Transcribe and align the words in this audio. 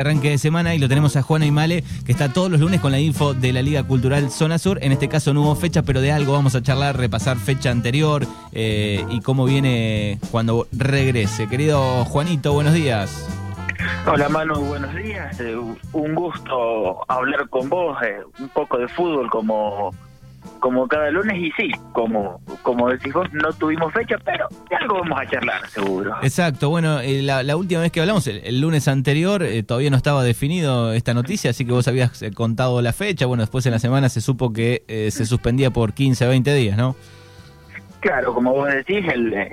arranque 0.00 0.30
de 0.30 0.38
semana 0.38 0.76
y 0.76 0.78
lo 0.78 0.88
tenemos 0.88 1.16
a 1.16 1.22
Juana 1.22 1.50
Male 1.50 1.82
que 2.06 2.12
está 2.12 2.32
todos 2.32 2.48
los 2.48 2.60
lunes 2.60 2.80
con 2.80 2.92
la 2.92 3.00
info 3.00 3.34
de 3.34 3.52
la 3.52 3.62
Liga 3.62 3.82
Cultural 3.82 4.30
Zona 4.30 4.56
Sur. 4.56 4.78
En 4.80 4.92
este 4.92 5.08
caso 5.08 5.34
no 5.34 5.42
hubo 5.42 5.56
fecha, 5.56 5.82
pero 5.82 6.00
de 6.00 6.12
algo 6.12 6.34
vamos 6.34 6.54
a 6.54 6.62
charlar, 6.62 6.96
repasar 6.96 7.36
fecha 7.36 7.72
anterior 7.72 8.24
eh, 8.52 9.04
y 9.10 9.20
cómo 9.22 9.44
viene 9.44 10.20
cuando 10.30 10.68
regrese. 10.70 11.48
Querido 11.48 12.04
Juanito, 12.04 12.52
buenos 12.52 12.74
días. 12.74 13.28
Hola 14.06 14.28
Manu, 14.28 14.60
buenos 14.66 14.94
días. 14.94 15.40
Eh, 15.40 15.56
un 15.56 16.14
gusto 16.14 17.04
hablar 17.08 17.48
con 17.48 17.68
vos, 17.68 18.00
eh, 18.04 18.20
un 18.38 18.50
poco 18.50 18.78
de 18.78 18.86
fútbol 18.86 19.28
como 19.28 19.90
como 20.60 20.88
cada 20.88 21.10
lunes 21.10 21.36
y 21.38 21.50
sí, 21.52 21.70
como, 21.92 22.40
como 22.62 22.88
decís 22.88 23.12
vos, 23.12 23.32
no 23.32 23.52
tuvimos 23.52 23.92
fecha, 23.92 24.16
pero 24.24 24.48
de 24.68 24.76
algo 24.76 25.00
vamos 25.00 25.20
a 25.20 25.26
charlar, 25.26 25.66
seguro. 25.68 26.14
Exacto, 26.22 26.68
bueno, 26.70 27.00
eh, 27.00 27.22
la, 27.22 27.56
última 27.56 27.80
vez 27.80 27.92
que 27.92 28.00
hablamos, 28.00 28.26
el, 28.26 28.60
lunes 28.60 28.88
anterior, 28.88 29.42
eh, 29.42 29.62
todavía 29.62 29.90
no 29.90 29.96
estaba 29.96 30.22
definido 30.22 30.92
esta 30.92 31.14
noticia, 31.14 31.50
así 31.50 31.64
que 31.64 31.72
vos 31.72 31.88
habías 31.88 32.22
eh, 32.22 32.32
contado 32.32 32.82
la 32.82 32.92
fecha, 32.92 33.26
bueno, 33.26 33.42
después 33.42 33.66
en 33.66 33.72
la 33.72 33.78
semana 33.78 34.08
se 34.08 34.20
supo 34.20 34.52
que 34.52 34.82
se 35.10 35.26
suspendía 35.26 35.70
por 35.70 35.92
15, 35.92 36.26
20 36.26 36.54
días, 36.54 36.76
¿no? 36.76 36.96
Claro, 38.00 38.32
como 38.34 38.52
vos 38.52 38.68
decís, 38.68 39.04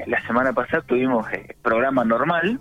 la 0.08 0.22
semana 0.28 0.54
pasada 0.54 0.84
tuvimos 0.84 1.26
programa 1.62 2.04
normal, 2.04 2.60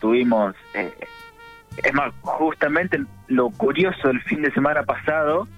tuvimos, 0.00 0.54
es 0.74 1.94
más, 1.94 2.12
justamente 2.20 3.00
lo 3.28 3.50
curioso 3.50 4.08
del 4.08 4.20
fin 4.22 4.42
de 4.42 4.52
semana 4.52 4.82
pasado, 4.82 5.48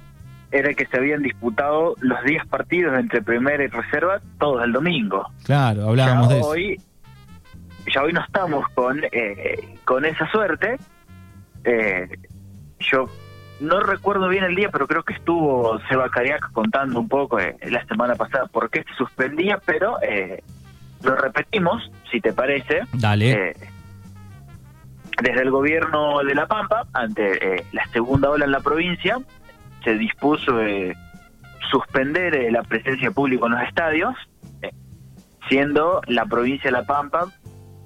era 0.55 0.73
que 0.73 0.87
se 0.87 0.97
habían 0.97 1.21
disputado 1.21 1.97
los 1.99 2.23
10 2.23 2.47
partidos 2.47 2.97
entre 2.97 3.21
primera 3.21 3.65
y 3.65 3.67
reserva 3.67 4.21
todos 4.39 4.63
el 4.63 4.73
domingo. 4.73 5.29
Claro, 5.43 5.89
hablábamos 5.89 6.29
de 6.29 6.41
hoy, 6.41 6.81
Ya 7.93 8.03
hoy 8.03 8.13
no 8.13 8.21
estamos 8.23 8.65
con, 8.73 9.01
eh, 9.11 9.77
con 9.85 10.05
esa 10.05 10.31
suerte. 10.31 10.79
Eh, 11.65 12.09
yo 12.79 13.09
no 13.59 13.81
recuerdo 13.81 14.29
bien 14.29 14.45
el 14.45 14.55
día, 14.55 14.69
pero 14.71 14.87
creo 14.87 15.03
que 15.03 15.15
estuvo 15.15 15.77
Seba 15.89 16.09
Cariac 16.09 16.53
contando 16.53 17.01
un 17.01 17.09
poco 17.09 17.41
eh, 17.41 17.57
la 17.69 17.85
semana 17.87 18.15
pasada 18.15 18.47
por 18.47 18.71
qué 18.71 18.85
se 18.85 18.95
suspendía, 18.97 19.61
pero 19.67 19.97
lo 21.03 21.17
repetimos, 21.17 21.91
si 22.13 22.21
te 22.21 22.33
parece. 22.33 22.83
Dale. 22.93 23.57
desde 25.21 25.43
el 25.43 25.51
gobierno 25.51 26.23
de 26.23 26.35
La 26.37 26.47
Pampa, 26.47 26.87
ante 26.93 27.65
la 27.73 27.85
segunda 27.89 28.31
ola 28.31 28.45
en 28.45 28.53
la 28.53 28.61
provincia, 28.61 29.19
se 29.85 29.95
dispuso 29.95 30.61
eh, 30.61 30.95
suspender 31.71 32.35
eh, 32.35 32.51
la 32.51 32.63
presencia 32.63 33.11
pública 33.11 33.47
en 33.47 33.53
los 33.53 33.63
estadios, 33.63 34.15
eh, 34.63 34.71
siendo 35.49 36.01
la 36.07 36.25
provincia 36.27 36.71
de 36.71 36.73
La 36.73 36.85
Pampa 36.85 37.29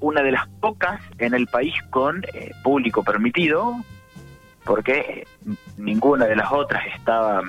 una 0.00 0.22
de 0.22 0.30
las 0.30 0.46
pocas 0.60 1.00
en 1.18 1.34
el 1.34 1.48
país 1.48 1.74
con 1.90 2.22
eh, 2.32 2.52
público 2.62 3.02
permitido, 3.02 3.74
porque 4.64 5.26
ninguna 5.76 6.26
de 6.26 6.36
las 6.36 6.52
otras 6.52 6.86
estaba 6.94 7.42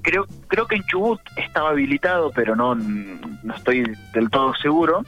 creo 0.00 0.26
creo 0.46 0.66
que 0.66 0.76
en 0.76 0.84
Chubut 0.84 1.20
estaba 1.36 1.70
habilitado, 1.70 2.30
pero 2.30 2.56
no 2.56 2.74
no 2.74 3.54
estoy 3.54 3.84
del 4.14 4.30
todo 4.30 4.54
seguro. 4.54 5.04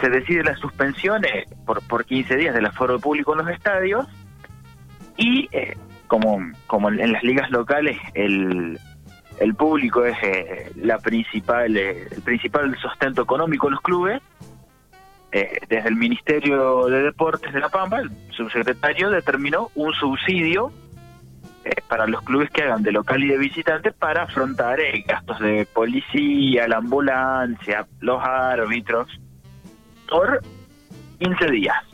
Se 0.00 0.08
decide 0.08 0.42
la 0.42 0.56
suspensión 0.56 1.22
por 1.64 1.82
por 1.82 2.04
15 2.04 2.36
días 2.36 2.54
del 2.54 2.66
aforo 2.66 2.98
público 2.98 3.32
en 3.32 3.46
los 3.46 3.54
estadios 3.54 4.08
y 5.16 5.48
como, 6.08 6.38
como 6.66 6.88
en 6.88 7.12
las 7.12 7.22
ligas 7.22 7.50
locales, 7.50 7.96
el, 8.14 8.78
el 9.40 9.54
público 9.54 10.04
es 10.04 10.16
eh, 10.22 10.72
la 10.76 10.98
principal, 10.98 11.76
eh, 11.76 12.08
el 12.10 12.22
principal 12.22 12.76
sustento 12.78 13.22
económico 13.22 13.68
de 13.68 13.72
los 13.72 13.80
clubes. 13.80 14.22
Eh, 15.30 15.58
desde 15.68 15.88
el 15.88 15.96
Ministerio 15.96 16.86
de 16.86 17.02
Deportes 17.02 17.52
de 17.52 17.60
La 17.60 17.68
Pampa, 17.68 18.00
el 18.00 18.10
subsecretario 18.30 19.10
determinó 19.10 19.70
un 19.74 19.92
subsidio 19.92 20.72
para 21.86 22.06
los 22.06 22.22
clubes 22.22 22.48
que 22.48 22.62
hagan 22.62 22.82
de 22.82 22.92
local 22.92 23.22
y 23.22 23.28
de 23.28 23.36
visitante 23.36 23.92
para 23.92 24.22
afrontar 24.22 24.78
gastos 25.06 25.38
de 25.38 25.66
policía, 25.66 26.66
la 26.66 26.78
ambulancia, 26.78 27.86
los 28.00 28.22
árbitros, 28.22 29.06
por 30.08 30.40
15 31.18 31.50
días. 31.50 31.87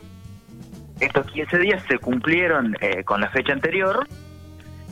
Estos 0.99 1.25
15 1.27 1.57
días 1.59 1.83
se 1.89 1.99
cumplieron 1.99 2.75
eh, 2.79 3.03
con 3.03 3.19
la 3.19 3.29
fecha 3.29 3.53
anterior 3.53 4.07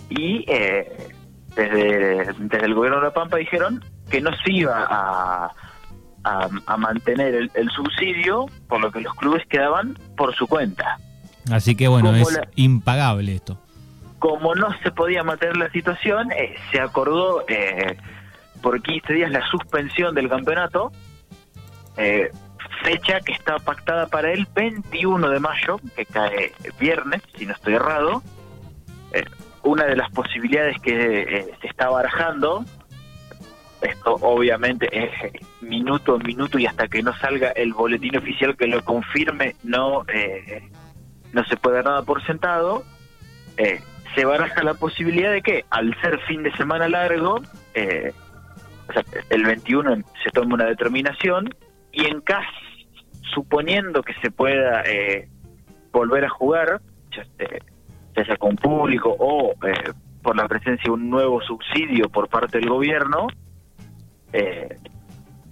y 0.09 0.43
eh, 0.47 1.11
desde, 1.55 2.33
desde 2.39 2.65
el 2.65 2.73
gobierno 2.73 2.99
de 2.99 3.05
La 3.05 3.13
Pampa 3.13 3.37
dijeron 3.37 3.83
que 4.09 4.19
no 4.19 4.31
se 4.43 4.51
iba 4.51 4.85
a, 4.89 5.51
a, 6.23 6.77
mantener 6.77 7.49
el, 7.53 7.69
subsidio, 7.71 8.47
por 8.67 8.81
lo 8.81 8.91
que 8.91 9.01
los 9.01 9.13
clubes 9.15 9.43
quedaban 9.47 9.97
por 10.17 10.35
su 10.35 10.47
cuenta. 10.47 10.99
Así 11.51 11.75
que 11.75 11.87
bueno, 11.87 12.13
es 12.15 12.39
impagable 12.55 13.35
esto. 13.35 13.57
Como 14.19 14.55
no 14.55 14.69
se 14.83 14.91
podía 14.91 15.23
mantener 15.23 15.57
la 15.57 15.69
situación, 15.71 16.31
eh, 16.31 16.55
se 16.71 16.79
acordó 16.79 17.45
por 18.61 18.81
15 18.81 19.13
días 19.13 19.31
la 19.31 19.45
suspensión 19.47 20.15
del 20.15 20.29
campeonato. 20.29 20.91
Eh, 22.73 22.83
fecha 22.83 23.19
que 23.21 23.33
está 23.33 23.57
pactada 23.59 24.07
para 24.07 24.31
el 24.31 24.47
21 24.53 25.29
de 25.29 25.39
mayo, 25.39 25.79
que 25.95 26.05
cae 26.05 26.53
viernes, 26.79 27.21
si 27.37 27.45
no 27.45 27.53
estoy 27.53 27.75
errado. 27.75 28.21
Eh, 29.11 29.25
una 29.63 29.85
de 29.85 29.95
las 29.95 30.09
posibilidades 30.11 30.79
que 30.81 31.21
eh, 31.21 31.55
se 31.61 31.67
está 31.67 31.89
barajando, 31.89 32.65
esto 33.81 34.15
obviamente 34.21 34.89
es 34.91 35.11
minuto 35.61 36.15
a 36.15 36.19
minuto 36.19 36.59
y 36.59 36.65
hasta 36.65 36.87
que 36.87 37.01
no 37.01 37.15
salga 37.17 37.49
el 37.51 37.73
boletín 37.73 38.17
oficial 38.17 38.55
que 38.55 38.67
lo 38.67 38.83
confirme, 38.83 39.55
no, 39.63 40.03
eh, 40.07 40.69
no 41.31 41.43
se 41.45 41.57
puede 41.57 41.77
dar 41.77 41.85
nada 41.85 42.01
por 42.03 42.23
sentado. 42.25 42.83
se 44.15 44.25
baraja 44.25 44.63
la 44.63 44.75
posibilidad 44.75 45.31
de 45.31 45.41
que 45.41 45.65
al 45.69 45.99
ser 46.01 46.19
fin 46.27 46.43
de 46.43 46.51
semana 46.53 46.87
largo, 46.87 47.41
el 47.73 49.43
21 49.43 49.95
se 50.23 50.29
tome 50.31 50.53
una 50.53 50.65
determinación 50.65 51.49
y 51.91 52.05
en 52.05 52.21
caso 52.21 52.62
suponiendo 53.33 54.01
que 54.03 54.13
se 54.21 54.31
pueda 54.31 54.83
eh, 54.83 55.27
volver 55.91 56.25
a 56.25 56.29
jugar, 56.29 56.81
ya, 57.15 57.25
sea 58.25 58.37
con 58.37 58.55
público 58.55 59.15
o 59.17 59.53
eh, 59.67 59.91
por 60.21 60.35
la 60.35 60.47
presencia 60.47 60.83
de 60.85 60.91
un 60.91 61.09
nuevo 61.09 61.41
subsidio 61.41 62.09
por 62.09 62.29
parte 62.29 62.59
del 62.59 62.69
gobierno, 62.69 63.27
eh, 64.31 64.77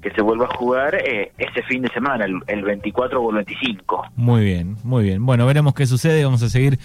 que 0.02 0.10
se 0.12 0.22
vuelva 0.22 0.46
a 0.46 0.58
jugar 0.58 0.96
ese 0.96 1.62
fin 1.68 1.84
de 1.84 1.90
semana, 1.90 2.26
el, 2.26 2.64
24 2.64 3.22
o 3.22 3.30
el 3.30 3.36
25. 3.36 4.04
Muy 4.16 4.44
bien, 4.44 4.76
muy 4.84 5.04
bien. 5.04 5.24
Bueno, 5.24 5.46
veremos 5.46 5.76
qué 5.76 5.86
sucede, 5.86 6.24
vamos 6.24 6.42
a 6.42 6.50
seguir 6.50 6.80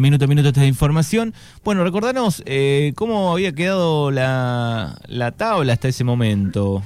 minuto 0.00 0.24
a 0.24 0.28
minuto 0.28 0.48
esta 0.48 0.66
información. 0.66 1.32
Bueno, 1.62 1.84
recordanos 1.84 2.42
cómo 2.96 3.32
había 3.32 3.52
quedado 3.52 4.10
la, 4.10 4.96
la 5.06 5.30
tabla 5.30 5.74
hasta 5.74 5.86
ese 5.86 6.02
momento. 6.02 6.82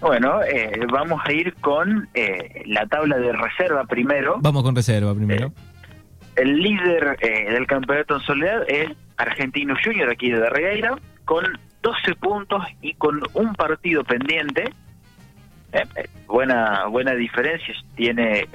Bueno, 0.00 0.42
eh, 0.42 0.78
vamos 0.92 1.20
a 1.24 1.32
ir 1.32 1.54
con 1.54 2.08
eh, 2.14 2.62
la 2.66 2.86
tabla 2.86 3.16
de 3.18 3.32
reserva 3.32 3.84
primero. 3.84 4.36
Vamos 4.40 4.62
con 4.62 4.76
reserva 4.76 5.14
primero. 5.14 5.46
Eh, 5.46 5.52
el 6.36 6.58
líder 6.60 7.16
del 7.18 7.66
campeonato 7.66 8.16
en 8.16 8.20
soledad 8.22 8.62
es 8.68 8.90
Argentino 9.16 9.74
Junior, 9.82 10.10
aquí 10.10 10.30
de 10.30 10.50
Regueira, 10.50 10.96
con 11.24 11.44
12 11.82 12.14
puntos 12.16 12.62
y 12.82 12.92
con 12.94 13.22
un 13.32 13.54
partido 13.54 14.04
pendiente. 14.04 14.70
buena 16.26 16.86
buena 16.86 17.14
diferencia 17.14 17.74
tiene 17.94 18.46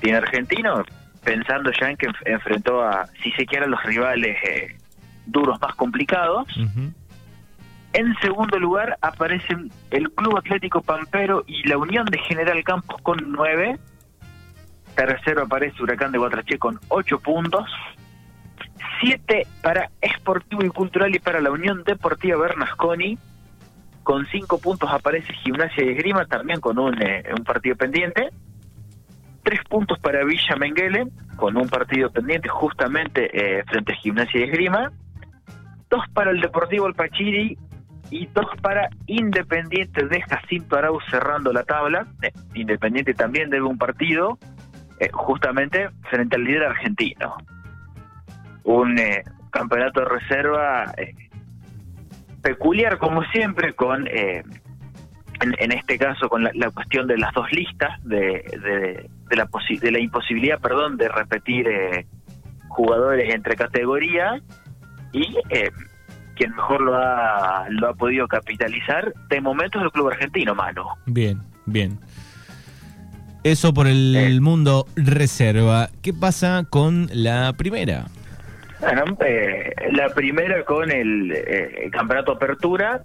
tiene 0.00 0.18
Argentino, 0.18 0.84
pensando 1.24 1.72
ya 1.80 1.90
en 1.90 1.96
que 1.96 2.06
enfrentó 2.26 2.82
a, 2.82 3.06
si 3.22 3.32
se 3.32 3.44
quieren, 3.44 3.70
los 3.70 3.82
rivales 3.82 4.36
duros 5.26 5.60
más 5.60 5.74
complicados. 5.74 6.46
En 7.94 8.14
segundo 8.22 8.58
lugar 8.58 8.96
aparecen 9.02 9.70
el 9.90 10.10
Club 10.12 10.38
Atlético 10.38 10.80
Pampero 10.80 11.44
y 11.46 11.68
la 11.68 11.76
Unión 11.76 12.06
de 12.06 12.18
General 12.18 12.62
Campos 12.64 13.00
con 13.02 13.18
nueve. 13.26 13.78
Tercero 14.96 15.42
aparece 15.42 15.82
Huracán 15.82 16.10
de 16.10 16.18
Guatraché 16.18 16.58
con 16.58 16.80
ocho 16.88 17.18
puntos. 17.20 17.68
Siete 19.00 19.46
para 19.62 19.90
Esportivo 20.00 20.64
y 20.64 20.68
Cultural 20.68 21.14
y 21.14 21.18
para 21.18 21.40
la 21.40 21.50
Unión 21.50 21.82
Deportiva 21.84 22.38
Bernasconi. 22.38 23.18
Con 24.02 24.26
cinco 24.26 24.58
puntos 24.58 24.90
aparece 24.90 25.32
Gimnasia 25.34 25.84
y 25.84 25.90
Esgrima, 25.90 26.24
también 26.24 26.60
con 26.60 26.78
un, 26.78 27.00
eh, 27.00 27.24
un 27.36 27.44
partido 27.44 27.76
pendiente. 27.76 28.30
Tres 29.42 29.60
puntos 29.68 29.98
para 29.98 30.24
Villa 30.24 30.56
Menguele, 30.56 31.08
con 31.36 31.56
un 31.56 31.68
partido 31.68 32.10
pendiente 32.10 32.48
justamente 32.48 33.30
eh, 33.32 33.64
frente 33.64 33.92
a 33.92 33.96
Gimnasia 33.96 34.40
y 34.40 34.44
Esgrima. 34.44 34.92
Dos 35.90 36.04
para 36.14 36.30
el 36.30 36.40
Deportivo 36.40 36.86
Alpachiri 36.86 37.58
y 38.12 38.26
dos 38.26 38.46
para 38.60 38.88
Independiente 39.06 40.06
de 40.06 40.22
Jacinto 40.22 40.76
Arauz 40.76 41.02
cerrando 41.10 41.52
la 41.52 41.64
tabla. 41.64 42.06
Eh, 42.22 42.30
Independiente 42.54 43.14
también 43.14 43.50
debe 43.50 43.64
un 43.64 43.78
partido 43.78 44.38
eh, 45.00 45.08
justamente 45.12 45.88
frente 46.10 46.36
al 46.36 46.44
líder 46.44 46.64
argentino. 46.64 47.36
Un 48.64 48.98
eh, 48.98 49.24
campeonato 49.50 50.00
de 50.00 50.06
reserva 50.06 50.94
peculiar 52.42 52.98
como 52.98 53.22
siempre 53.24 53.72
con 53.72 54.06
en, 55.42 55.72
este 55.72 55.98
caso 55.98 56.28
con 56.28 56.44
la, 56.44 56.70
cuestión 56.70 57.06
de 57.06 57.18
las 57.18 57.32
dos 57.34 57.50
listas, 57.52 58.02
de, 58.04 59.08
de, 59.28 59.36
la, 59.36 59.48
de 59.80 59.90
la 59.90 59.98
imposibilidad, 59.98 60.60
perdón, 60.60 60.96
de 60.96 61.08
repetir 61.08 61.66
eh, 61.68 62.06
jugadores 62.68 63.34
entre 63.34 63.56
categorías 63.56 64.42
y 65.12 65.36
eh, 65.50 65.70
quien 66.36 66.54
mejor 66.54 66.80
lo 66.82 66.96
ha, 66.96 67.66
lo 67.68 67.88
ha 67.88 67.94
podido 67.94 68.26
capitalizar 68.28 69.12
de 69.28 69.40
momento 69.40 69.78
es 69.78 69.84
el 69.84 69.90
club 69.92 70.08
argentino, 70.08 70.54
mano. 70.54 70.88
Bien, 71.06 71.40
bien. 71.66 71.98
Eso 73.44 73.74
por 73.74 73.86
el 73.86 74.14
eh. 74.14 74.40
mundo 74.40 74.86
reserva. 74.94 75.88
¿Qué 76.02 76.12
pasa 76.12 76.64
con 76.68 77.08
la 77.12 77.52
primera? 77.54 78.06
Bueno, 78.80 79.04
la 79.92 80.08
primera 80.08 80.64
con 80.64 80.90
el 80.90 81.90
campeonato 81.92 82.32
apertura 82.32 83.04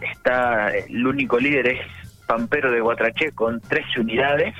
está 0.00 0.70
el 0.70 1.06
único 1.06 1.38
líder 1.38 1.66
es 1.66 1.80
Pampero 2.26 2.70
de 2.70 2.80
Guatraché 2.80 3.32
con 3.32 3.60
13 3.60 4.00
unidades, 4.00 4.54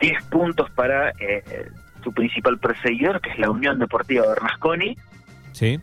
10 0.00 0.24
puntos 0.24 0.70
para 0.70 1.10
eh, 1.18 1.42
su 2.04 2.12
principal 2.12 2.58
perseguidor, 2.58 3.20
que 3.20 3.30
es 3.30 3.38
la 3.38 3.50
Unión 3.50 3.78
Deportiva 3.78 4.26
Bernasconi. 4.26 4.96
Sí. 5.52 5.80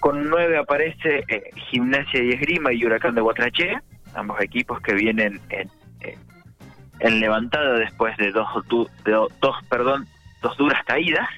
Con 0.00 0.28
9 0.28 0.58
aparece 0.58 1.24
eh, 1.28 1.50
Gimnasia 1.70 2.22
y 2.22 2.30
Esgrima 2.30 2.72
y 2.72 2.84
Huracán 2.84 3.14
de 3.14 3.20
Guatraché, 3.20 3.78
ambos 4.14 4.40
equipos 4.40 4.80
que 4.80 4.94
vienen 4.94 5.40
en, 5.50 7.20
levantada 7.20 7.74
después 7.78 8.16
de 8.16 8.32
dos, 8.32 8.48
dos, 8.68 9.56
perdón, 9.68 10.06
dos 10.42 10.56
duras 10.56 10.84
caídas. 10.84 11.28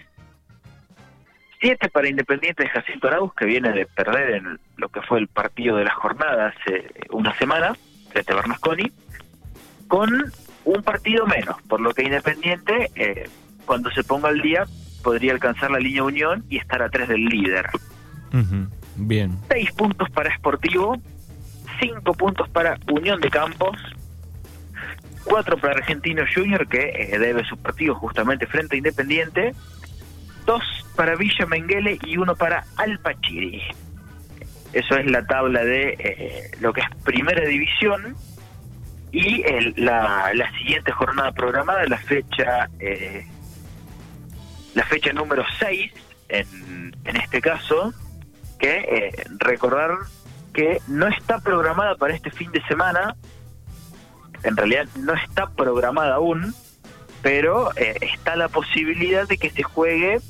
7 1.61 1.91
para 1.91 2.09
Independiente 2.09 2.63
de 2.63 2.71
Jacinto 2.71 3.09
Arauz, 3.09 3.35
que 3.35 3.45
viene 3.45 3.71
de 3.73 3.85
perder 3.85 4.31
en 4.37 4.59
lo 4.77 4.89
que 4.89 5.03
fue 5.03 5.19
el 5.19 5.29
partido 5.29 5.77
de 5.77 5.85
la 5.85 5.95
jornada 5.95 6.49
hace 6.49 6.91
una 7.11 7.37
semana, 7.37 7.77
frente 8.11 8.33
a 8.33 8.37
Bernasconi, 8.37 8.91
con 9.87 10.33
un 10.65 10.83
partido 10.83 11.27
menos, 11.27 11.61
por 11.63 11.81
lo 11.81 11.93
que 11.93 12.03
Independiente, 12.03 12.91
eh, 12.95 13.29
cuando 13.67 13.91
se 13.91 14.05
ponga 14.05 14.29
al 14.29 14.41
día, 14.41 14.65
podría 15.03 15.33
alcanzar 15.33 15.71
la 15.71 15.79
línea 15.79 16.05
Unión 16.05 16.45
y 16.49 16.59
estar 16.59 16.83
a 16.83 16.89
tres 16.89 17.09
del 17.09 17.25
líder. 17.25 17.67
Bien. 18.97 19.39
Seis 19.49 19.73
puntos 19.73 20.11
para 20.11 20.35
Sportivo, 20.37 20.97
cinco 21.81 22.15
puntos 22.15 22.49
para 22.49 22.79
Unión 22.91 23.21
de 23.21 23.31
Campos, 23.31 23.77
cuatro 25.25 25.57
para 25.59 25.75
Argentino 25.75 26.23
Junior, 26.33 26.67
que 26.69 26.91
eh, 26.95 27.19
debe 27.19 27.45
sus 27.45 27.59
partidos 27.59 27.99
justamente 27.99 28.47
frente 28.47 28.77
a 28.77 28.79
Independiente, 28.79 29.55
dos 30.47 30.63
para 30.97 31.17
Villa 31.17 31.47
Menguele 31.47 31.99
y 32.03 32.17
uno 32.17 32.37
para 32.37 32.65
Alpachiri. 32.77 33.63
Eso 34.73 34.97
es 34.97 35.11
la 35.11 35.25
tabla 35.27 35.65
de 35.65 35.97
eh, 35.99 36.51
lo 36.61 36.73
que 36.73 36.83
es 36.83 36.87
primera 37.05 37.45
división 37.47 38.15
y 39.13 39.43
la, 39.81 40.31
siguiente 40.59 40.93
jornada 40.93 41.33
programada, 41.33 41.85
la 41.87 41.99
fecha 41.99 42.69
eh, 42.79 43.27
la 44.75 44.85
fecha 44.85 45.13
número 45.13 45.45
6 45.59 45.93
en, 46.29 46.97
en 47.05 47.17
este 47.17 47.41
caso, 47.41 47.93
que 48.61 48.79
eh, 48.79 49.25
recordar 49.39 49.91
que 50.53 50.81
no 50.87 51.09
está 51.09 51.41
programada 51.41 51.97
para 51.97 52.15
este 52.15 52.31
fin 52.31 52.53
de 52.53 52.63
semana, 52.67 53.17
en 54.43 54.57
realidad 54.57 54.87
no 54.97 55.15
está 55.15 55.49
programada 55.51 56.15
aún, 56.15 56.55
pero 57.23 57.71
está 57.77 58.37
la 58.37 58.49
posibilidad 58.49 59.27
de 59.29 59.37
que 59.37 59.51
se 59.51 59.63
juegue 59.63 60.21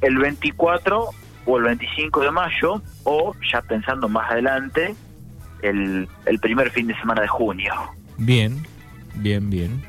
el 0.00 0.18
24 0.18 1.10
o 1.46 1.56
el 1.56 1.64
25 1.64 2.20
de 2.20 2.30
mayo, 2.30 2.82
o 3.04 3.34
ya 3.50 3.62
pensando 3.62 4.08
más 4.08 4.30
adelante, 4.30 4.94
el, 5.62 6.08
el 6.26 6.38
primer 6.40 6.70
fin 6.70 6.86
de 6.86 6.98
semana 6.98 7.22
de 7.22 7.28
junio. 7.28 7.72
Bien, 8.18 8.66
bien, 9.14 9.48
bien. 9.48 9.82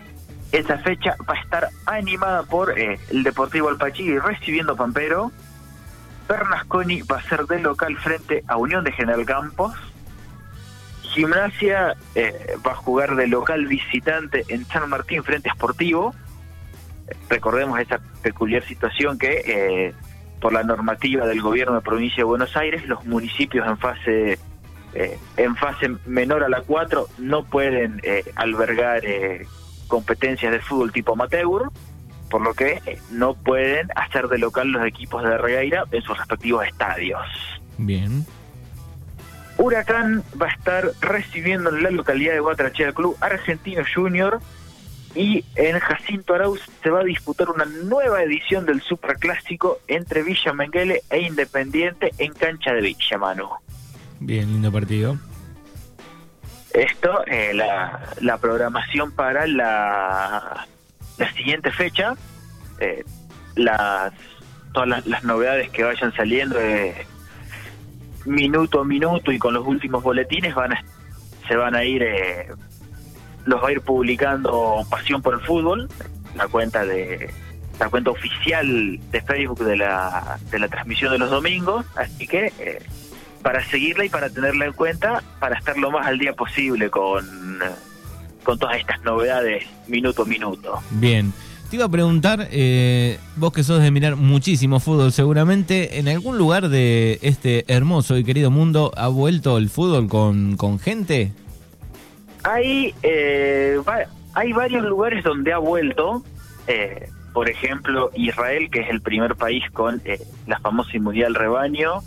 Esa 0.51 0.77
fecha 0.79 1.15
va 1.29 1.35
a 1.35 1.41
estar 1.41 1.69
animada 1.85 2.43
por 2.43 2.77
eh, 2.79 2.99
el 3.09 3.23
Deportivo 3.23 3.69
Alpachiri 3.69 4.17
recibiendo 4.19 4.75
Pampero. 4.75 5.31
Bernasconi 6.29 7.01
va 7.01 7.17
a 7.17 7.23
ser 7.23 7.47
de 7.47 7.59
local 7.59 7.97
frente 7.97 8.43
a 8.47 8.55
Unión 8.57 8.83
de 8.83 8.91
General 8.91 9.25
Campos. 9.25 9.73
Gimnasia 11.01 11.95
eh, 12.13 12.55
va 12.65 12.73
a 12.73 12.75
jugar 12.75 13.15
de 13.15 13.25
local 13.25 13.65
visitante 13.65 14.45
en 14.47 14.63
San 14.65 14.87
Martín 14.89 15.23
frente 15.23 15.49
a 15.49 15.53
Sportivo 15.53 16.13
recordemos 17.27 17.79
esa 17.79 17.99
peculiar 18.21 18.63
situación 18.63 19.17
que 19.17 19.41
eh, 19.43 19.93
por 20.39 20.53
la 20.53 20.61
normativa 20.61 21.25
del 21.25 21.41
gobierno 21.41 21.73
de 21.73 21.81
provincia 21.81 22.17
de 22.17 22.25
Buenos 22.25 22.55
Aires 22.55 22.87
los 22.87 23.03
municipios 23.05 23.67
en 23.67 23.79
fase 23.79 24.37
eh, 24.93 25.17
en 25.37 25.55
fase 25.55 25.89
menor 26.05 26.43
a 26.43 26.49
la 26.49 26.61
4 26.61 27.07
no 27.17 27.43
pueden 27.45 27.99
albergar 28.35 29.01
competencias 29.87 30.51
de 30.51 30.59
fútbol 30.59 30.91
tipo 30.91 31.13
amateur 31.13 31.71
por 32.29 32.41
lo 32.41 32.53
que 32.53 32.99
no 33.11 33.33
pueden 33.33 33.89
hacer 33.95 34.27
de 34.27 34.37
local 34.37 34.71
los 34.71 34.85
equipos 34.85 35.23
de 35.23 35.37
Regueira 35.37 35.83
en 35.91 36.01
sus 36.01 36.17
respectivos 36.17 36.65
estadios. 36.65 37.25
Bien. 37.77 38.25
Huracán 39.57 40.23
va 40.41 40.47
a 40.47 40.51
estar 40.51 40.91
recibiendo 41.01 41.69
en 41.69 41.83
la 41.83 41.91
localidad 41.91 42.33
de 42.33 42.39
Guatrachea 42.39 42.93
Club 42.93 43.17
Argentino 43.19 43.83
Junior 43.93 44.39
y 45.15 45.43
en 45.55 45.79
Jacinto 45.79 46.33
Arauz 46.33 46.61
se 46.81 46.89
va 46.89 47.01
a 47.01 47.03
disputar 47.03 47.49
una 47.49 47.65
nueva 47.65 48.23
edición 48.23 48.65
del 48.65 48.81
Superclásico 48.81 49.79
entre 49.87 50.23
Villa 50.23 50.53
Menguele 50.53 51.01
e 51.09 51.21
Independiente 51.21 52.11
en 52.19 52.33
cancha 52.33 52.73
de 52.73 52.81
Villa 52.81 53.17
Manu. 53.17 53.49
Bien, 54.19 54.47
lindo 54.47 54.71
partido. 54.71 55.17
Esto, 56.73 57.25
eh, 57.25 57.53
la, 57.53 58.37
programación 58.37 59.11
para 59.11 59.47
la, 59.47 60.67
la 61.19 61.31
siguiente 61.33 61.71
fecha, 61.71 62.15
eh, 62.79 63.03
las, 63.55 64.13
todas 64.73 65.05
las, 65.05 65.23
novedades 65.23 65.69
que 65.69 65.83
vayan 65.83 66.13
saliendo 66.13 66.59
eh, 66.59 67.05
minuto 68.25 68.81
a 68.81 68.85
minuto 68.85 69.31
y 69.31 69.37
con 69.37 69.53
los 69.53 69.67
últimos 69.67 70.01
boletines 70.01 70.55
van 70.55 70.73
se 71.47 71.55
van 71.55 71.75
a 71.75 71.83
ir 71.83 72.03
eh, 72.03 72.47
los 73.45 73.61
va 73.61 73.69
a 73.69 73.71
ir 73.71 73.81
publicando 73.81 74.85
Pasión 74.89 75.21
por 75.21 75.33
el 75.33 75.41
Fútbol, 75.41 75.89
la 76.35 76.47
cuenta 76.47 76.85
de 76.85 77.29
la 77.79 77.89
cuenta 77.89 78.11
oficial 78.11 78.99
de 79.11 79.21
Facebook 79.21 79.63
de 79.63 79.77
la, 79.77 80.37
de 80.51 80.59
la 80.59 80.67
transmisión 80.67 81.13
de 81.13 81.17
los 81.17 81.29
domingos, 81.29 81.85
así 81.95 82.27
que 82.27 82.51
eh, 82.59 82.79
para 83.41 83.63
seguirla 83.65 84.03
y 84.03 84.09
para 84.09 84.29
tenerla 84.29 84.65
en 84.65 84.73
cuenta, 84.73 85.23
para 85.39 85.57
estar 85.57 85.77
lo 85.77 85.89
más 85.89 86.05
al 86.05 86.19
día 86.19 86.33
posible 86.33 86.89
con, 86.89 87.59
con 88.43 88.57
todas 88.57 88.77
estas 88.77 89.01
novedades 89.03 89.65
minuto 89.87 90.23
a 90.23 90.25
minuto. 90.25 90.79
Bien. 90.91 91.33
Te 91.69 91.75
iba 91.75 91.85
a 91.85 91.89
preguntar, 91.89 92.47
eh, 92.51 93.19
vos 93.35 93.53
que 93.53 93.63
sos 93.63 93.79
de 93.79 93.91
mirar 93.91 94.15
muchísimo 94.15 94.79
fútbol 94.79 95.11
seguramente, 95.11 95.99
¿en 95.99 96.07
algún 96.07 96.35
lugar 96.35 96.67
de 96.67 97.19
este 97.21 97.63
hermoso 97.71 98.17
y 98.17 98.23
querido 98.23 98.49
mundo 98.49 98.91
ha 98.97 99.07
vuelto 99.07 99.55
el 99.59 99.69
fútbol 99.69 100.09
con, 100.09 100.57
con 100.57 100.79
gente? 100.79 101.31
Hay, 102.43 102.93
eh, 103.03 103.79
hay 104.33 104.53
varios 104.53 104.83
lugares 104.83 105.23
donde 105.23 105.53
ha 105.53 105.57
vuelto, 105.57 106.23
eh, 106.67 107.09
por 107.33 107.49
ejemplo, 107.49 108.11
Israel, 108.15 108.69
que 108.71 108.81
es 108.81 108.89
el 108.89 109.01
primer 109.01 109.35
país 109.35 109.63
con 109.71 110.01
eh, 110.05 110.19
la 110.47 110.59
famosa 110.59 110.95
inmunidad 110.95 111.29
rebaño, 111.33 112.01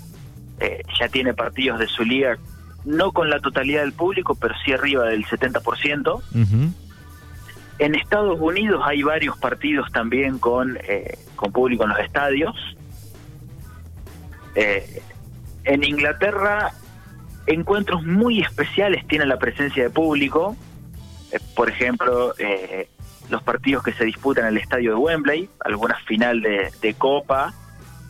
ya 0.99 1.09
tiene 1.09 1.35
partidos 1.35 1.81
de 1.81 1.89
su 1.89 2.05
liga, 2.05 2.39
no 2.85 3.13
con 3.13 3.31
la 3.31 3.41
totalidad 3.41 3.83
del 3.83 3.93
público, 3.93 4.35
pero 4.35 4.55
sí 4.65 4.73
arriba 4.73 5.05
del 5.05 5.25
70%. 5.25 6.23
En 7.79 7.95
Estados 7.95 8.39
Unidos 8.41 8.83
hay 8.85 9.03
varios 9.03 9.37
partidos 9.39 9.91
también 9.93 10.39
con, 10.39 10.79
con 11.37 11.53
público 11.53 11.85
en 11.85 11.91
los 11.91 11.99
estadios. 12.01 12.55
en 14.55 15.85
Inglaterra 15.85 16.73
encuentros 17.47 18.05
muy 18.05 18.41
especiales 18.41 19.07
tienen 19.07 19.29
la 19.29 19.39
presencia 19.39 19.85
de 19.85 19.91
público. 19.91 20.57
Eh, 21.33 21.39
por 21.55 21.69
ejemplo, 21.69 22.35
eh, 22.39 22.89
los 23.31 23.43
partidos 23.43 23.83
que 23.83 23.93
se 23.93 24.05
disputan 24.05 24.45
en 24.45 24.57
el 24.57 24.59
estadio 24.59 24.93
de 24.93 24.97
Wembley, 24.97 25.49
algunas 25.65 26.03
final 26.03 26.41
de, 26.41 26.95
Copa, 26.99 27.55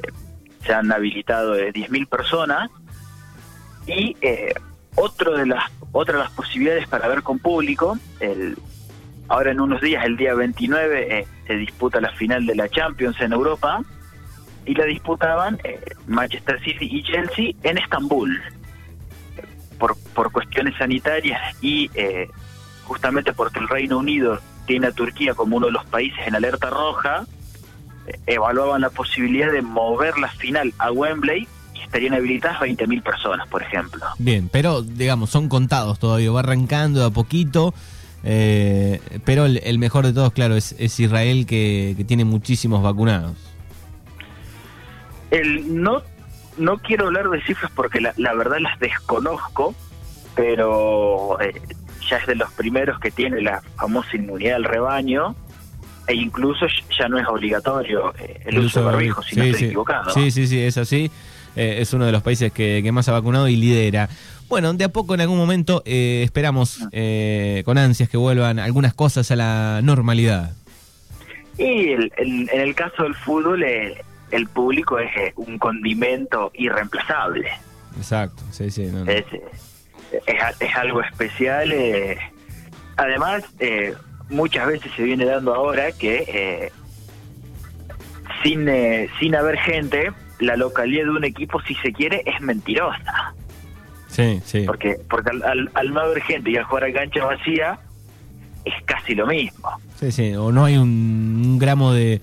eh, 0.03 0.13
se 0.65 0.73
han 0.73 0.91
habilitado 0.93 1.53
de 1.53 1.73
10.000 1.73 2.09
personas. 2.09 2.71
Y 3.87 4.17
otro 4.95 5.37
de 5.37 5.47
las, 5.47 5.65
otra 5.93 6.15
de 6.19 6.25
las 6.25 6.33
posibilidades 6.33 6.87
para 6.89 7.09
ver 7.09 7.23
con 7.23 7.39
público, 7.39 7.99
el, 8.21 8.57
ahora 9.29 9.53
en 9.53 9.61
unos 9.61 9.81
días, 9.81 10.05
el 10.05 10.17
día 10.17 10.35
29, 10.35 11.27
se 11.47 11.55
disputa 11.55 12.01
la 12.01 12.13
final 12.13 12.47
de 12.47 12.55
la 12.55 12.69
Champions 12.69 13.21
en 13.21 13.33
Europa. 13.33 13.83
Y 14.65 14.75
la 14.75 14.85
disputaban 14.85 15.59
Manchester 16.07 16.61
City 16.63 16.89
y 16.89 17.03
Chelsea 17.03 17.53
en 17.65 17.79
Estambul. 17.79 18.41
Por, 19.79 19.97
por 20.15 20.31
cuestiones 20.31 20.77
sanitarias 20.79 21.41
y 21.61 21.91
eh, 21.95 22.29
justamente 22.85 23.33
porque 23.33 23.59
el 23.59 23.69
Reino 23.69 23.99
Unido 23.99 24.39
tiene 24.67 24.89
a 24.89 24.93
Turquía 24.93 25.35
como 25.35 25.57
uno 25.57 25.67
de 25.67 25.73
los 25.73 25.85
países 25.87 26.21
en 26.27 26.35
alerta 26.35 26.71
roja, 26.71 27.25
eh, 28.07 28.19
evaluaban 28.27 28.83
la 28.83 28.91
posibilidad 28.91 29.51
de 29.51 29.63
mover 29.63 30.19
la 30.19 30.29
final 30.29 30.73
a 30.79 30.93
Wembley 30.93 31.49
estarían 31.85 32.15
habilitadas 32.15 32.61
20.000 32.61 33.03
personas, 33.03 33.49
por 33.49 33.63
ejemplo. 33.63 34.05
Bien, 34.19 34.49
pero 34.51 34.83
digamos, 34.83 35.31
son 35.31 35.49
contados 35.49 35.99
todavía, 35.99 36.31
va 36.31 36.41
arrancando 36.41 37.01
de 37.01 37.07
a 37.07 37.11
poquito. 37.11 37.75
Eh, 38.25 39.01
pero 39.25 39.47
el, 39.47 39.79
mejor 39.79 40.07
de 40.07 40.13
todos, 40.13 40.33
claro, 40.33 40.57
es, 40.57 40.73
Israel 41.01 41.47
que, 41.47 41.97
tiene 42.07 42.25
muchísimos 42.25 42.83
vacunados. 42.83 43.37
El, 45.31 45.83
no, 45.83 46.03
no 46.57 46.79
quiero 46.79 47.07
hablar 47.07 47.31
de 47.31 47.43
cifras 47.43 47.73
porque 47.75 48.01
la, 48.01 48.35
verdad 48.35 48.59
las 48.61 48.79
desconozco, 48.79 49.75
pero 50.37 51.41
eh, 51.41 51.61
ya 52.09 52.19
es 52.19 52.27
de 52.27 52.37
los 52.37 52.53
primeros 52.53 53.01
que 53.01 53.11
tiene 53.11 53.41
la 53.41 53.63
famosa 53.77 54.17
inmunidad 54.17 54.55
del 54.55 54.65
rebaño 54.65 55.35
e 56.13 56.17
incluso 56.17 56.67
ya 56.99 57.09
no 57.09 57.19
es 57.19 57.27
obligatorio 57.27 58.13
eh, 58.19 58.43
el, 58.45 58.59
uso, 58.59 58.81
de 58.81 58.87
barbijo, 58.87 59.23
si 59.23 59.37
no 59.37 59.45
estoy 59.45 59.69
equivocado. 59.69 60.11
Sí, 60.11 60.31
sí, 60.31 60.47
sí, 60.47 60.61
es 60.61 60.77
así. 60.77 61.11
es 61.57 61.93
uno 61.95 62.05
de 62.05 62.13
los 62.13 62.23
países 62.23 62.53
que, 62.53 62.87
más 62.93 63.09
ha 63.09 63.13
vacunado 63.13 63.49
y 63.49 63.57
lidera. 63.57 64.11
Bueno, 64.49 64.75
de 64.75 64.85
a 64.85 64.91
poco 64.91 65.15
en 65.15 65.23
algún 65.23 65.39
momento 65.39 65.83
eh, 65.87 66.21
esperamos 66.23 66.87
eh, 66.93 67.63
con 67.65 67.79
ansias 67.79 68.11
que 68.11 68.19
vuelvan 68.19 68.59
algunas 68.59 68.93
cosas 68.93 69.31
a 69.31 69.37
la 69.37 69.81
normalidad. 69.83 70.53
Y 71.57 71.93
en 71.93 72.51
el 72.53 72.75
caso 72.75 73.05
del 73.05 73.15
fútbol, 73.15 73.63
eh, 73.63 74.05
el 74.31 74.47
público 74.49 74.99
es 74.99 75.11
un 75.37 75.59
condimento 75.59 76.51
irreemplazable. 76.53 77.49
Exacto, 77.97 78.43
sí, 78.51 78.71
sí. 78.71 78.91
Es, 79.07 79.25
es, 80.27 80.77
algo 80.77 81.01
especial. 81.01 81.73
además, 82.97 83.45
muchas 84.31 84.67
veces 84.67 84.91
se 84.97 85.03
viene 85.03 85.25
dando 85.25 85.55
ahora 85.55 85.93
que 85.93 86.71
sin, 88.43 88.69
sin 89.19 89.35
haber 89.35 89.59
gente, 89.59 90.13
la 90.41 90.57
localidad 90.57 91.05
de 91.05 91.11
un 91.11 91.25
equipo, 91.25 91.61
si 91.63 91.75
se 91.77 91.93
quiere, 91.93 92.23
es 92.27 92.41
mentirosa. 92.41 93.35
Sí, 94.13 94.43
sí. 94.45 94.65
Porque, 94.67 95.01
porque 95.09 95.31
al, 95.31 95.95
no 95.95 96.01
haber 96.01 96.23
gente 96.23 96.51
y 96.51 96.57
al 96.57 96.65
jugar 96.65 96.85
a 96.85 96.93
cancha 96.93 97.25
vacía, 97.25 97.79
es 98.65 98.75
casi 98.85 99.15
lo 99.15 99.27
mismo. 99.27 99.71
Sí, 99.99 100.13
sí, 100.13 100.35
o 100.35 100.53
no 100.53 100.67
hay 100.67 100.77
un, 100.77 101.59
gramo 101.59 101.93
de, 101.93 102.21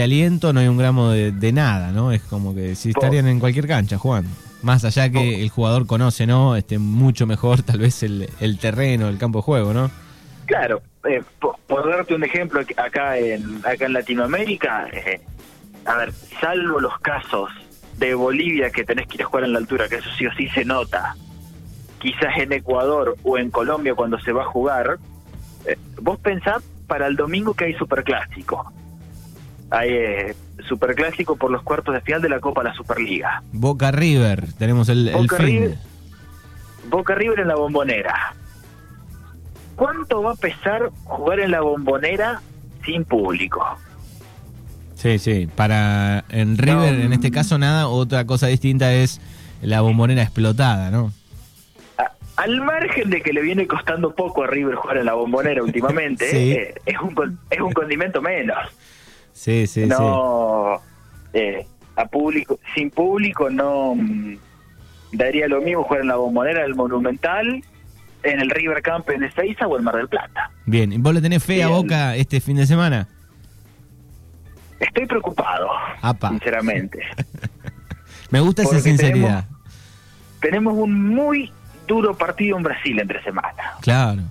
aliento, 0.00 0.52
no 0.52 0.60
hay 0.60 0.68
un 0.68 0.78
gramo 0.78 1.10
de, 1.10 1.52
nada, 1.52 1.90
¿no? 1.90 2.12
Es 2.12 2.22
como 2.22 2.54
que 2.54 2.76
si 2.76 2.90
estarían 2.90 3.26
en 3.26 3.40
cualquier 3.40 3.66
cancha 3.66 3.98
jugando. 3.98 4.30
Más 4.62 4.84
allá 4.84 5.10
que 5.10 5.42
el 5.42 5.50
jugador 5.50 5.86
conoce, 5.86 6.26
¿no? 6.26 6.56
Este, 6.56 6.78
mucho 6.78 7.26
mejor 7.26 7.62
tal 7.62 7.80
vez 7.80 8.02
el, 8.02 8.58
terreno, 8.60 9.08
el 9.08 9.18
campo 9.18 9.40
de 9.40 9.42
juego, 9.42 9.74
¿no? 9.74 9.90
Claro, 10.46 10.82
eh, 11.04 11.22
por, 11.38 11.88
darte 11.88 12.14
un 12.14 12.24
ejemplo, 12.24 12.60
acá 12.76 13.18
en, 13.18 13.60
acá 13.64 13.86
en 13.86 13.92
Latinoamérica, 13.92 14.88
eh, 14.92 15.20
a 15.84 15.96
ver, 15.96 16.12
salvo 16.40 16.80
los 16.80 16.98
casos 17.00 17.50
de 17.98 18.14
Bolivia 18.14 18.70
que 18.70 18.84
tenés 18.84 19.06
que 19.06 19.16
ir 19.16 19.22
a 19.22 19.26
jugar 19.26 19.44
en 19.44 19.52
la 19.52 19.58
altura, 19.58 19.88
que 19.88 19.96
eso 19.96 20.10
sí 20.16 20.26
o 20.26 20.32
sí 20.34 20.48
se 20.48 20.64
nota, 20.64 21.16
quizás 21.98 22.36
en 22.38 22.52
Ecuador 22.52 23.16
o 23.22 23.38
en 23.38 23.50
Colombia 23.50 23.94
cuando 23.94 24.18
se 24.20 24.32
va 24.32 24.42
a 24.42 24.46
jugar, 24.46 24.98
eh, 25.66 25.76
vos 26.00 26.18
pensás 26.18 26.62
para 26.86 27.06
el 27.06 27.16
domingo 27.16 27.54
que 27.54 27.64
hay 27.66 27.74
superclásico. 27.74 28.72
Hay 29.70 29.90
eh, 29.90 30.36
superclásico 30.68 31.36
por 31.36 31.50
los 31.50 31.62
cuartos 31.62 31.94
de 31.94 32.00
final 32.00 32.22
de 32.22 32.28
la 32.28 32.40
Copa 32.40 32.62
de 32.62 32.68
la 32.68 32.74
Superliga. 32.74 33.42
Boca 33.52 33.90
River, 33.90 34.52
tenemos 34.54 34.88
el, 34.88 35.10
Boca 35.12 35.36
fin. 35.36 35.46
River, 35.46 35.78
Boca 36.90 37.14
River 37.14 37.40
en 37.40 37.48
la 37.48 37.56
bombonera. 37.56 38.34
¿Cuánto 39.76 40.22
va 40.22 40.32
a 40.32 40.36
pesar 40.36 40.90
jugar 41.04 41.40
en 41.40 41.50
la 41.50 41.60
bombonera 41.60 42.40
sin 42.84 43.04
público? 43.04 43.64
Sí, 44.94 45.18
sí. 45.18 45.48
Para 45.54 46.24
en 46.30 46.56
River, 46.56 46.94
en 46.94 47.12
este 47.12 47.30
caso, 47.30 47.58
nada. 47.58 47.88
Otra 47.88 48.24
cosa 48.24 48.46
distinta 48.46 48.92
es 48.92 49.20
la 49.62 49.80
bombonera 49.80 50.22
explotada, 50.22 50.90
¿no? 50.90 51.12
al 52.36 52.60
margen 52.60 53.10
de 53.10 53.20
que 53.20 53.32
le 53.32 53.42
viene 53.42 53.66
costando 53.66 54.14
poco 54.14 54.42
a 54.44 54.46
River 54.46 54.74
jugar 54.74 54.98
en 54.98 55.06
la 55.06 55.14
bombonera 55.14 55.62
últimamente, 55.62 56.52
eh, 56.52 56.74
es, 56.84 56.96
un, 57.00 57.38
es 57.50 57.60
un 57.60 57.72
condimento 57.72 58.20
menos. 58.20 58.58
Sí, 59.32 59.66
sí, 59.66 59.86
no, 59.86 60.80
eh, 61.32 61.66
a 61.96 62.06
público, 62.06 62.58
sin 62.74 62.90
público 62.90 63.50
no 63.50 63.94
mm, 63.94 64.36
daría 65.12 65.48
lo 65.48 65.60
mismo 65.60 65.84
jugar 65.84 66.02
en 66.02 66.08
la 66.08 66.16
bombonera 66.16 66.62
del 66.62 66.74
Monumental, 66.74 67.62
en 68.24 68.40
el 68.40 68.50
River 68.50 68.82
Camp 68.82 69.08
en 69.10 69.22
Ezeiza 69.22 69.66
o 69.66 69.76
el 69.76 69.82
Mar 69.82 69.96
del 69.96 70.08
Plata. 70.08 70.50
Bien, 70.66 70.92
¿y 70.92 70.98
vos 70.98 71.14
le 71.14 71.20
tenés 71.20 71.44
fe 71.44 71.62
a 71.62 71.68
Boca 71.68 72.16
este 72.16 72.40
fin 72.40 72.56
de 72.56 72.66
semana? 72.66 73.06
Estoy 74.80 75.06
preocupado, 75.06 75.68
sinceramente. 76.28 77.00
Me 78.30 78.40
gusta 78.40 78.62
esa 78.62 78.80
sinceridad. 78.80 79.44
Tenemos, 80.40 80.74
un 80.74 81.14
muy 81.14 81.52
duro 81.86 82.16
partido 82.16 82.56
en 82.56 82.62
Brasil 82.64 82.98
entre 82.98 83.22
semana. 83.22 83.74
Claro. 83.80 84.22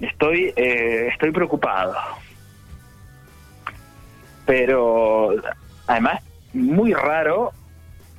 Estoy, 0.00 0.52
eh, 0.56 1.08
estoy 1.12 1.32
preocupado. 1.32 1.94
Pero 4.46 5.34
además, 5.86 6.22
muy 6.52 6.92
raro 6.94 7.52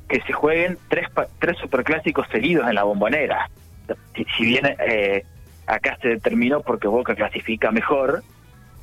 que 0.07 0.21
se 0.21 0.33
jueguen 0.33 0.77
tres, 0.89 1.07
tres 1.39 1.57
superclásicos 1.57 2.27
seguidos 2.31 2.67
en 2.67 2.75
la 2.75 2.83
bombonera. 2.83 3.49
Si, 4.15 4.45
bien 4.45 4.65
eh, 4.65 5.23
acá 5.65 5.97
se 6.01 6.09
determinó 6.09 6.61
porque 6.61 6.87
Boca 6.87 7.15
clasifica 7.15 7.71
mejor, 7.71 8.23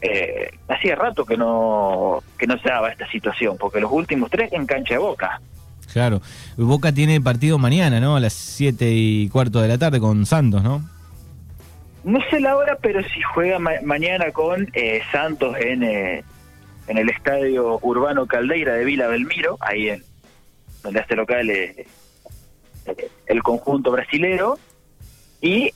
eh, 0.01 0.51
hacía 0.69 0.97
rato 0.97 1.25
que 1.25 1.37
no 1.37 2.23
que 2.39 2.47
no 2.47 2.59
se 2.59 2.69
daba 2.69 2.91
esta 2.91 3.09
situación, 3.09 3.57
porque 3.59 3.81
los 3.81 3.91
últimos 3.91 4.31
tres 4.31 4.53
en 4.53 4.67
cancha 4.67 4.95
de 4.95 4.99
Boca. 4.99 5.41
Claro, 5.93 6.21
Boca 6.57 6.93
tiene 6.93 7.21
partido 7.21 7.59
mañana, 7.59 8.01
¿no? 8.01 8.17
A 8.17 8.21
las 8.21 8.33
7 8.33 8.91
y 8.91 9.29
cuarto 9.29 9.61
de 9.61 9.69
la 9.69 9.79
tarde 9.79 10.01
con 10.01 10.27
Santos, 10.27 10.63
¿no? 10.63 10.83
No 12.03 12.19
sé 12.29 12.41
la 12.41 12.57
hora, 12.57 12.77
pero 12.83 13.03
si 13.03 13.23
juega 13.23 13.59
mañana 13.59 14.31
con 14.33 14.69
eh, 14.75 15.01
Santos 15.11 15.57
en, 15.59 15.83
eh, 15.83 16.25
en 16.89 16.99
el 16.99 17.09
estadio 17.09 17.79
Urbano 17.81 18.27
Caldeira 18.27 18.75
de 18.75 18.85
Vila 18.85 19.07
Belmiro, 19.07 19.57
ahí 19.61 19.89
en 19.89 20.05
donde 20.83 21.01
hace 21.01 21.17
local 21.17 21.51
el 23.27 23.43
conjunto 23.43 23.91
brasilero, 23.91 24.59
y 25.41 25.71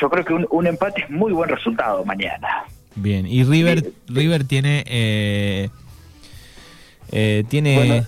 yo 0.00 0.10
creo 0.10 0.24
que 0.24 0.34
un, 0.34 0.66
empate 0.66 1.02
es 1.02 1.10
muy 1.10 1.32
buen 1.32 1.48
resultado 1.48 2.04
mañana. 2.04 2.64
Bien, 2.94 3.26
y 3.26 3.44
River, 3.44 3.92
River 4.08 4.44
tiene... 4.44 4.84
Eh, 4.86 5.68
eh, 7.10 7.44
tiene, 7.48 8.06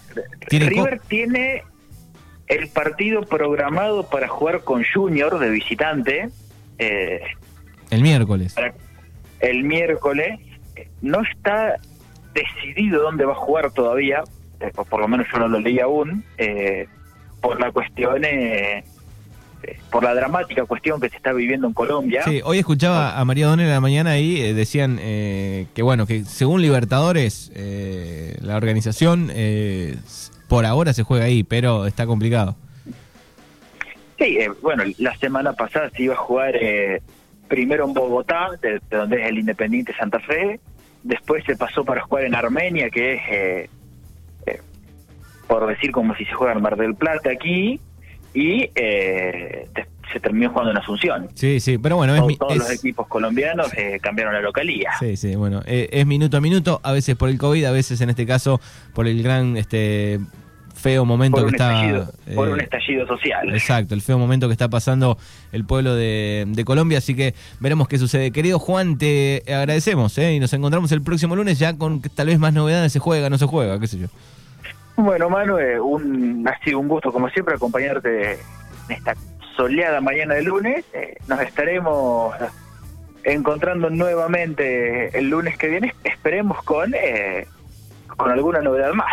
River 0.49 1.01
tiene 1.09 1.63
el 2.47 2.69
partido 2.69 3.23
programado 3.23 4.09
para 4.09 4.29
jugar 4.29 4.65
con 4.65 4.83
Junior 4.83 5.39
de 5.39 5.51
visitante. 5.51 6.31
Eh, 6.79 7.21
el 7.91 8.03
miércoles. 8.03 8.55
El 9.41 9.65
miércoles. 9.65 10.41
No 11.03 11.21
está 11.23 11.77
decidido 12.33 13.03
dónde 13.03 13.27
va 13.27 13.33
a 13.33 13.37
jugar 13.37 13.71
todavía, 13.73 14.25
por 14.89 15.01
lo 15.01 15.07
menos 15.07 15.27
yo 15.31 15.39
no 15.39 15.49
lo 15.49 15.61
leí 15.61 15.79
aún, 15.81 16.25
por 17.41 17.61
la 17.61 17.71
cuestión 17.71 18.25
este, 18.25 18.85
por 19.91 20.05
la 20.05 20.15
dramática 20.15 20.65
cuestión 20.65 21.01
que 21.01 21.09
se 21.09 21.17
está 21.17 21.33
viviendo 21.33 21.67
en 21.67 21.73
Colombia. 21.73 22.23
Sí, 22.25 22.41
hoy 22.45 22.59
escuchaba 22.59 23.19
a 23.19 23.25
María 23.25 23.47
Donel 23.47 23.67
en 23.67 23.73
la 23.73 23.81
mañana 23.81 24.11
ahí, 24.11 24.41
eh, 24.41 24.55
decían 24.55 24.99
eh, 25.01 25.67
que 25.75 25.83
bueno, 25.83 26.07
que 26.07 26.25
según 26.25 26.63
Libertadores, 26.63 27.53
eh, 27.55 28.37
la 28.41 28.57
organización 28.57 29.31
por 30.49 30.67
ahora 30.67 30.93
se 30.93 31.03
juega 31.03 31.25
ahí, 31.25 31.43
pero 31.45 31.87
está 31.87 32.07
complicado. 32.07 32.57
Sí, 34.19 34.39
bueno, 34.63 34.85
la 34.99 35.17
semana 35.17 35.53
pasada 35.53 35.91
se 35.91 36.05
iba 36.05 36.15
a 36.15 36.19
jugar 36.19 36.55
primero 37.49 37.85
en 37.85 37.95
Bogotá, 37.95 38.51
de, 38.63 38.81
donde 38.91 39.23
es 39.23 39.29
el 39.29 39.39
Independiente 39.39 39.95
Santa 39.95 40.21
Fe, 40.21 40.61
después 41.03 41.45
se 41.45 41.57
pasó 41.57 41.85
para 41.85 42.03
jugar 42.03 42.25
en 42.25 42.35
Armenia, 42.35 42.91
que 42.91 43.15
es, 43.15 43.71
por 45.47 45.67
decir 45.67 45.91
como 45.91 46.15
si 46.15 46.25
se 46.25 46.33
juega 46.33 46.55
en 46.55 46.63
Mar 46.63 46.77
del 46.77 46.95
Plata 46.95 47.31
aquí, 47.31 47.81
y 48.35 48.69
eh, 48.75 49.69
se 50.13 50.21
terminó 50.21 50.51
jugando 50.51 50.73
en 50.73 50.79
Asunción. 50.79 51.29
Sí, 51.35 51.61
sí, 51.61 51.79
pero 51.79 51.97
bueno, 51.97 52.15
todos 52.37 52.57
los 52.57 52.71
equipos 52.71 53.07
colombianos 53.07 53.73
eh, 53.75 53.99
cambiaron 54.03 54.35
la 54.35 54.41
localía. 54.41 54.91
Sí, 54.99 55.17
sí, 55.17 55.37
bueno, 55.37 55.63
eh, 55.67 55.89
es 55.93 56.05
minuto 56.05 56.37
a 56.37 56.41
minuto, 56.41 56.81
a 56.83 56.93
veces 56.93 57.17
por 57.17 57.29
el 57.29 57.39
COVID, 57.39 57.65
a 57.65 57.73
veces 57.73 58.01
en 58.01 58.11
este 58.11 58.27
caso 58.27 58.61
por 58.93 59.07
el 59.07 59.23
gran 59.23 59.57
este 59.57 60.21
feo 60.75 61.05
momento 61.05 61.47
que 61.47 61.53
está 61.53 62.09
por 62.35 62.49
un 62.49 62.61
estallido 62.61 63.07
social. 63.07 63.55
Exacto, 63.55 63.95
el 63.95 64.03
feo 64.03 64.19
momento 64.19 64.49
que 64.49 64.53
está 64.53 64.69
pasando 64.69 65.17
el 65.53 65.65
pueblo 65.65 65.95
de, 65.95 66.45
de, 66.47 66.65
Colombia, 66.65 66.99
así 66.99 67.15
que 67.15 67.35
veremos 67.61 67.89
qué 67.89 67.97
sucede. 67.99 68.33
Querido 68.33 68.59
Juan, 68.59 68.99
te 68.99 69.43
agradecemos 69.47 70.19
y 70.19 70.41
nos 70.41 70.53
encontramos 70.53 70.93
el 70.93 71.03
próximo 71.03 71.37
lunes 71.37 71.59
ya 71.59 71.79
con 71.79 72.03
tal 72.03 72.27
vez 72.27 72.39
más 72.39 72.53
novedades, 72.53 72.93
se 72.93 72.99
juega, 72.99 73.31
no 73.31 73.39
se 73.39 73.47
juega, 73.47 73.81
qué 73.81 73.87
sé 73.87 73.99
yo. 73.99 74.09
Bueno, 74.97 75.29
Manuel, 75.29 75.81
un, 75.81 76.47
ha 76.49 76.59
sido 76.61 76.79
un 76.79 76.89
gusto, 76.89 77.13
como 77.13 77.29
siempre, 77.29 77.55
acompañarte 77.55 78.33
en 78.33 78.39
esta 78.89 79.15
soleada 79.57 80.01
mañana 80.01 80.35
de 80.35 80.43
lunes. 80.43 80.85
Eh, 80.93 81.17
nos 81.27 81.41
estaremos 81.41 82.35
encontrando 83.25 83.91
nuevamente 83.91 85.17
el 85.19 85.31
lunes 85.31 85.57
que 85.59 85.69
viene, 85.69 85.95
esperemos 86.05 86.63
con, 86.63 86.95
eh, 86.95 87.47
con 88.17 88.31
alguna 88.31 88.61
novedad 88.61 88.93
más. 88.93 89.13